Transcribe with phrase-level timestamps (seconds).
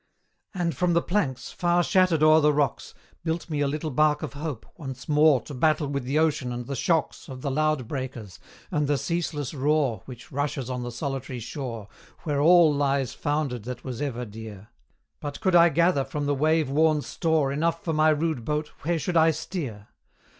[0.55, 4.33] And from the planks, far shattered o'er the rocks, Built me a little bark of
[4.33, 8.39] hope, once more To battle with the ocean and the shocks Of the loud breakers,
[8.71, 11.87] and the ceaseless roar Which rushes on the solitary shore
[12.23, 14.69] Where all lies foundered that was ever dear:
[15.19, 18.97] But could I gather from the wave worn store Enough for my rude boat, where
[18.97, 19.89] should I steer?